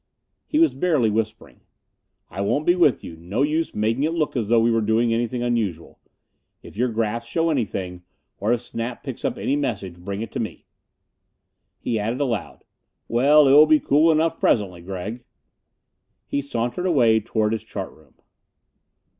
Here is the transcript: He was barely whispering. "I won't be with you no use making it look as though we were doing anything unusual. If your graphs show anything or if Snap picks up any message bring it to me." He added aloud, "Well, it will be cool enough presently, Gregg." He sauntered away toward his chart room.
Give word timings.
He 0.47 0.57
was 0.57 0.73
barely 0.73 1.11
whispering. 1.11 1.61
"I 2.31 2.41
won't 2.41 2.65
be 2.65 2.73
with 2.73 3.03
you 3.03 3.17
no 3.17 3.43
use 3.43 3.75
making 3.75 4.01
it 4.01 4.13
look 4.15 4.35
as 4.35 4.47
though 4.47 4.59
we 4.59 4.71
were 4.71 4.81
doing 4.81 5.13
anything 5.13 5.43
unusual. 5.43 5.99
If 6.63 6.75
your 6.75 6.89
graphs 6.89 7.27
show 7.27 7.51
anything 7.51 8.01
or 8.39 8.51
if 8.51 8.61
Snap 8.61 9.03
picks 9.03 9.23
up 9.23 9.37
any 9.37 9.55
message 9.55 9.99
bring 9.99 10.23
it 10.23 10.31
to 10.31 10.39
me." 10.39 10.65
He 11.77 11.99
added 11.99 12.19
aloud, 12.19 12.63
"Well, 13.07 13.47
it 13.47 13.51
will 13.51 13.67
be 13.67 13.79
cool 13.79 14.11
enough 14.11 14.39
presently, 14.39 14.81
Gregg." 14.81 15.23
He 16.25 16.41
sauntered 16.41 16.87
away 16.87 17.19
toward 17.19 17.51
his 17.53 17.63
chart 17.63 17.91
room. 17.91 18.15